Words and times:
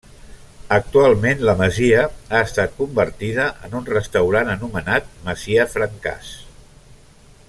Actualment 0.77 1.43
la 1.49 1.53
masia 1.59 2.05
ha 2.37 2.41
estat 2.47 2.73
convertida 2.79 3.45
en 3.69 3.77
un 3.81 3.87
restaurant 3.93 4.51
anomenat 4.55 5.15
Masia 5.29 5.69
Francàs. 5.77 6.33